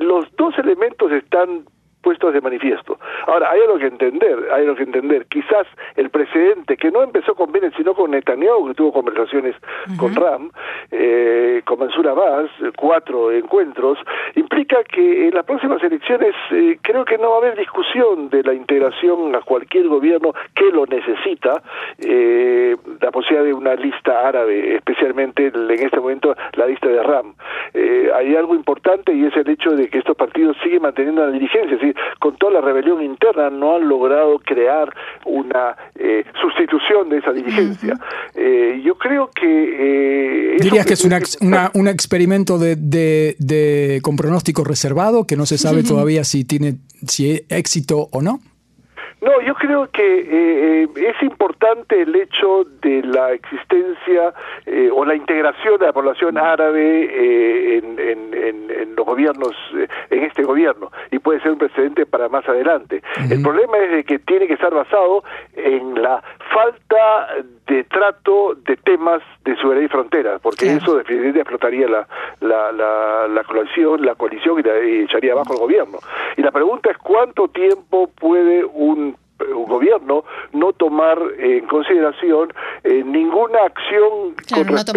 los 0.00 0.34
dos 0.36 0.58
elementos 0.58 1.12
están 1.12 1.64
puestos 2.04 2.34
de 2.34 2.40
manifiesto. 2.40 2.98
Ahora, 3.26 3.50
hay 3.50 3.60
algo 3.62 3.78
que 3.78 3.86
entender, 3.86 4.38
hay 4.52 4.62
algo 4.62 4.76
que 4.76 4.82
entender. 4.84 5.26
Quizás 5.26 5.66
el 5.96 6.10
presidente, 6.10 6.76
que 6.76 6.90
no 6.90 7.02
empezó 7.02 7.34
con 7.34 7.50
Bennett, 7.50 7.74
sino 7.76 7.94
con 7.94 8.10
Netanyahu, 8.10 8.68
que 8.68 8.74
tuvo 8.74 8.92
conversaciones 8.92 9.56
con 9.98 10.14
Ram, 10.14 10.50
eh, 10.90 11.62
con 11.64 11.78
Mansur 11.78 12.08
Abbas, 12.08 12.50
cuatro 12.76 13.32
encuentros, 13.32 13.98
implica 14.34 14.82
que 14.84 15.28
en 15.28 15.34
las 15.34 15.44
próximas 15.44 15.82
elecciones 15.82 16.34
eh, 16.50 16.78
creo 16.82 17.04
que 17.04 17.18
no 17.18 17.30
va 17.30 17.36
a 17.36 17.38
haber 17.38 17.58
discusión 17.58 18.28
de 18.28 18.42
la 18.42 18.54
integración 18.54 19.34
a 19.34 19.40
cualquier 19.40 19.88
gobierno 19.88 20.32
que 20.54 20.70
lo 20.70 20.86
necesita, 20.86 21.62
eh, 21.98 22.76
la 23.00 23.10
posibilidad 23.10 23.44
de 23.44 23.54
una 23.54 23.74
lista 23.74 24.26
árabe, 24.26 24.76
especialmente 24.76 25.46
en 25.46 25.70
este 25.70 26.00
momento 26.00 26.34
la 26.54 26.66
lista 26.66 26.88
de 26.88 27.02
Ram. 27.02 27.34
Eh, 27.72 28.10
hay 28.14 28.36
algo 28.36 28.54
importante 28.54 29.12
y 29.12 29.24
es 29.24 29.36
el 29.36 29.48
hecho 29.48 29.70
de 29.70 29.88
que 29.88 29.98
estos 29.98 30.16
partidos 30.16 30.56
siguen 30.62 30.82
manteniendo 30.82 31.24
la 31.24 31.32
dirigencia, 31.32 31.76
es 31.80 31.94
con 32.18 32.36
toda 32.36 32.54
la 32.54 32.60
rebelión 32.60 33.02
interna 33.02 33.50
no 33.50 33.76
han 33.76 33.88
logrado 33.88 34.38
crear 34.38 34.88
una 35.24 35.76
eh, 35.94 36.24
sustitución 36.40 37.08
de 37.08 37.18
esa 37.18 37.32
dirigencia. 37.32 37.94
Eh, 38.34 38.80
yo 38.84 38.96
creo 38.96 39.30
que... 39.34 40.56
Eh, 40.56 40.56
¿Dirías 40.74 40.86
que 40.86 40.94
es 40.94 41.38
una, 41.40 41.70
un 41.74 41.86
experimento 41.86 42.58
de, 42.58 42.74
de, 42.74 44.00
con 44.02 44.16
pronóstico 44.16 44.64
reservado, 44.64 45.24
que 45.24 45.36
no 45.36 45.46
se 45.46 45.56
sabe 45.56 45.84
todavía 45.84 46.24
si 46.24 46.44
tiene 46.44 46.78
si 47.06 47.44
éxito 47.48 48.08
o 48.10 48.22
no? 48.22 48.40
No, 49.20 49.40
yo 49.40 49.54
creo 49.54 49.88
que 49.90 50.02
eh, 50.02 50.88
es 50.96 51.22
importante 51.22 52.02
el 52.02 52.14
hecho 52.14 52.64
de 52.82 53.02
la 53.04 53.32
existencia 53.32 54.34
eh, 54.66 54.90
o 54.92 55.04
la 55.04 55.14
integración 55.14 55.78
de 55.78 55.86
la 55.86 55.92
población 55.92 56.36
árabe 56.36 57.08
eh, 57.10 57.78
en, 57.78 58.96
los 58.96 59.06
gobiernos, 59.06 59.54
en 60.10 60.22
este 60.24 60.42
gobierno, 60.42 60.90
y 61.10 61.18
puede 61.18 61.40
ser 61.40 61.52
un 61.52 61.58
precedente 61.58 62.04
para 62.06 62.28
más 62.28 62.46
adelante. 62.48 63.02
El 63.30 63.42
problema 63.42 63.78
es 63.78 63.90
de 63.92 64.04
que 64.04 64.18
tiene 64.18 64.46
que 64.46 64.54
estar 64.54 64.72
basado 64.72 65.24
en 65.56 66.00
la 66.00 66.22
falta 66.52 67.28
de 67.66 67.84
trato 67.84 68.54
de 68.54 68.76
temas 68.76 69.22
de 69.44 69.56
seguridad 69.56 69.84
y 69.84 69.88
frontera, 69.88 70.38
porque 70.38 70.66
eso 70.66 70.96
definitivamente 70.96 71.40
explotaría 71.40 71.88
la, 71.88 72.06
la, 72.40 72.72
la, 73.28 73.44
coalición, 73.44 74.04
la 74.04 74.14
coalición 74.14 74.62
y 74.86 75.02
echaría 75.02 75.32
abajo 75.32 75.54
el 75.54 75.60
gobierno. 75.60 75.98
Y 76.36 76.42
la 76.42 76.50
pregunta 76.50 76.90
es 76.90 76.98
cuánto 76.98 77.48
tiempo 77.48 78.08
puede 78.08 78.64
un 78.64 79.16
gobierno 79.66 80.24
no 80.52 80.72
tomar 80.72 81.18
en 81.38 81.66
consideración 81.66 82.52
eh, 82.82 83.02
ninguna 83.04 83.60
acción 83.60 84.34
con 84.52 84.64
respecto 84.64 84.92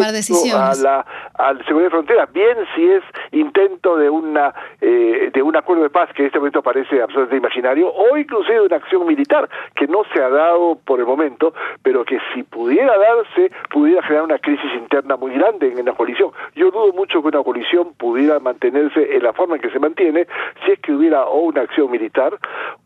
a 0.55 0.75
la 0.75 1.05
al 1.35 1.63
seguridad 1.65 1.87
de 1.87 1.91
frontera, 1.91 2.25
bien 2.33 2.57
si 2.75 2.89
es 2.89 3.03
intento 3.31 3.97
de 3.97 4.09
una 4.09 4.53
eh, 4.81 5.29
de 5.33 5.41
un 5.41 5.55
acuerdo 5.55 5.83
de 5.83 5.89
paz 5.89 6.09
que 6.13 6.23
en 6.23 6.27
este 6.27 6.39
momento 6.39 6.61
parece 6.61 7.01
absolutamente 7.01 7.37
imaginario 7.37 7.89
o 7.89 8.17
inclusive 8.17 8.61
una 8.61 8.77
acción 8.77 9.05
militar 9.05 9.49
que 9.75 9.87
no 9.87 10.03
se 10.13 10.21
ha 10.21 10.29
dado 10.29 10.75
por 10.83 10.99
el 10.99 11.05
momento, 11.05 11.53
pero 11.83 12.03
que 12.05 12.19
si 12.33 12.43
pudiera 12.43 12.97
darse 12.97 13.51
pudiera 13.69 14.01
generar 14.03 14.23
una 14.23 14.39
crisis 14.39 14.71
interna 14.75 15.15
muy 15.15 15.33
grande 15.33 15.73
en 15.77 15.85
la 15.85 15.93
coalición. 15.93 16.31
Yo 16.55 16.71
dudo 16.71 16.93
mucho 16.93 17.21
que 17.21 17.27
una 17.27 17.43
coalición 17.43 17.93
pudiera 17.93 18.39
mantenerse 18.39 19.15
en 19.15 19.23
la 19.23 19.33
forma 19.33 19.55
en 19.55 19.61
que 19.61 19.69
se 19.69 19.79
mantiene 19.79 20.27
si 20.65 20.71
es 20.71 20.79
que 20.79 20.91
hubiera 20.91 21.25
o 21.25 21.41
una 21.41 21.61
acción 21.61 21.91
militar 21.91 22.37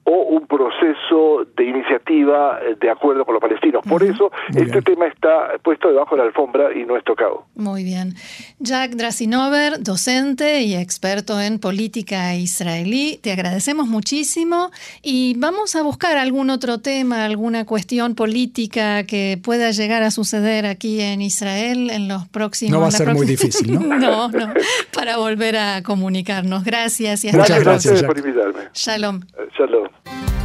o 0.04 0.12
un 0.12 0.48
proceso 0.48 1.46
de 1.56 1.66
iniciativa 1.66 2.60
eh, 2.62 2.76
de 2.80 2.90
acuerdo 2.90 3.26
con 3.26 3.34
los 3.34 3.42
palestinos. 3.42 3.84
Por 3.88 4.04
eso 4.04 4.32
este 4.56 4.82
tema 4.82 5.08
está 5.08 5.58
puesto 5.62 5.90
debajo 5.90 6.16
de 6.16 6.22
la 6.22 6.28
alfombra 6.28 6.74
y 6.74 6.86
no 6.86 6.98
es 6.98 7.04
tocado. 7.04 7.46
Muy 7.56 7.84
bien. 7.84 8.14
Jack 8.62 8.92
Drasinover, 8.92 9.82
docente 9.82 10.62
y 10.62 10.76
experto 10.76 11.42
en 11.42 11.58
política 11.58 12.36
israelí, 12.36 13.20
te 13.22 13.32
agradecemos 13.32 13.88
muchísimo 13.88 14.72
y 15.02 15.34
vamos 15.38 15.76
a 15.76 15.82
buscar 15.82 16.18
algún 16.18 16.52
otro 16.52 16.80
tema, 16.80 17.26
alguna 17.26 17.66
cuestión 17.66 18.14
política 18.14 19.04
que 19.06 19.40
pueda 19.44 19.72
llegar 19.72 20.04
a 20.04 20.12
suceder 20.12 20.68
aquí 20.68 21.02
en 21.02 21.22
Israel 21.22 21.90
en 21.90 22.08
los 22.08 22.28
próximos... 22.28 22.72
No 22.72 22.82
va 22.82 22.88
a 22.88 22.92
ser 22.92 23.14
muy 23.14 23.26
difícil, 23.26 23.74
¿no? 23.74 23.80
no, 23.98 24.30
no, 24.30 24.54
para 24.94 25.18
volver 25.18 25.58
a 25.58 25.82
comunicarnos. 25.82 26.64
Gracias 26.64 27.24
y 27.24 27.30
hasta 27.30 27.40
Muchas 27.40 27.60
gracias, 27.64 28.04
por 28.04 28.18
invitarme. 28.18 28.70
Shalom. 28.74 29.22
Shalom. 29.58 30.41